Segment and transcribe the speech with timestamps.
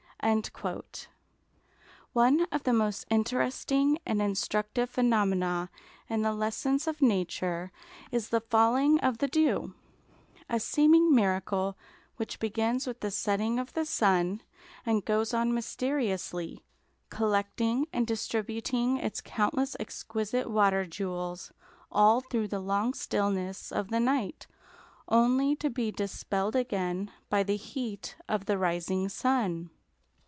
[2.13, 5.71] One of the most interesting and instructive phenomena
[6.07, 7.71] in the lessons of nature
[8.11, 11.75] is the falling of the dew—a seeming miracle
[12.17, 14.43] which begins with the setting of the sun,
[14.85, 16.63] and goes on mysteriously,
[17.09, 21.51] collecting and distributing its countless exquisite water jewels,
[21.91, 24.45] all through the long stillness of the night,
[25.07, 29.71] only to be dispelled again by the heat of the rising sun.